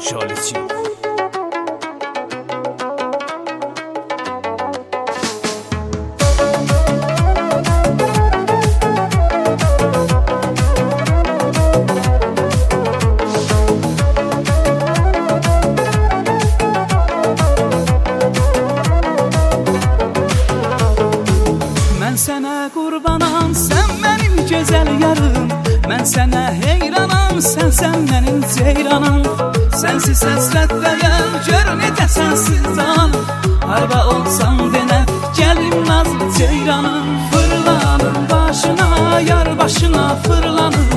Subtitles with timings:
[0.00, 0.54] şöyleci.
[21.98, 25.52] Mən sənə qurbanam, sən mənim gözəl yarım
[25.88, 33.12] Mən sənə heyranam, sən sən mənim ceyranam Sənsiz həsrətdəyəm, gör necə sənsiz can
[33.62, 34.98] Harda olsan denə,
[35.38, 37.12] gəlim nazlı ceyranım.
[37.30, 40.90] Fırlanım başına, yar başına fırlanım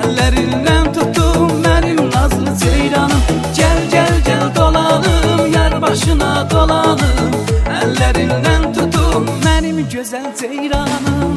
[0.00, 3.22] Əllərindən tutum mənim nazlı ceyranım.
[3.60, 7.38] Gəl, gəl, gəl dolanım, yar başına dolanım.
[7.78, 11.36] Əllərindən tutum mənim gözəl ceyranım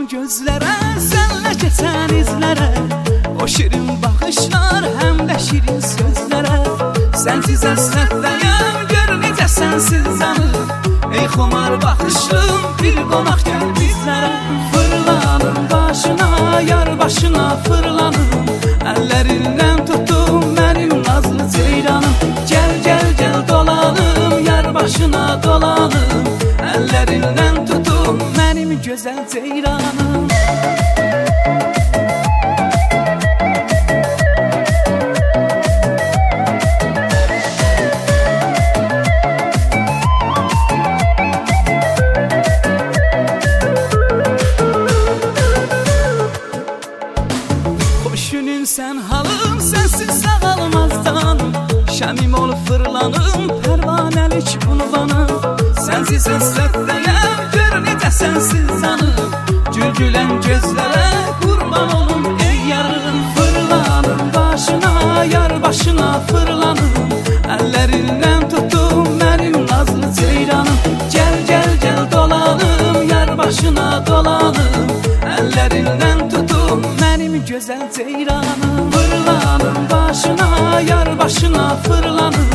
[0.00, 2.68] Qurbanam gözlərə, sənlə keçən izlərə
[3.36, 6.56] O şirin baxışlar, həm də şirin sözlərə
[7.20, 14.32] Sənsiz əsrətdəyəm, gör necə sənsiz canım Ey xumar baxışlım, bir qonaq gəl bizlərə
[14.72, 16.30] Fırlanım başına,
[16.70, 18.32] yar başına fırlanım
[18.94, 22.16] Əllərindən tutum mənim nazlı ceyranım
[22.48, 26.32] Gəl, gəl, gəl dolanım, yar başına dolanım.
[26.72, 27.79] Əllərindən tutum
[28.70, 30.28] mənim gözəl ceyranım
[48.04, 51.38] Xoşünün sən halım, sənsiz sağalmazdan.
[51.96, 55.30] Şəmim olub fırlanım, pərvanəlik unvanım
[55.86, 56.99] Sənsiz həsrətdəyəm,
[58.10, 59.34] sənsiz canım
[59.74, 61.08] Gülgülən gözlərə
[61.42, 67.14] qurban olum ey yarım Fırlanım başına, yar başına fırlanım
[67.56, 70.80] Əllərindən tutum mənim nazlı ceyranım
[71.14, 74.92] Gəl, gəl, gəl dolanım, yar başına dolanım.
[75.36, 82.50] Əllərindən tutum mənim gözəl ceyranım Fırlanım başına, yar başına fırlanım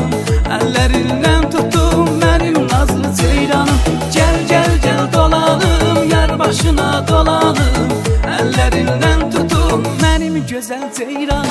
[10.56, 11.45] güzel Ceylan